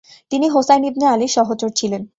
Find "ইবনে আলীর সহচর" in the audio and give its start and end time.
0.83-1.69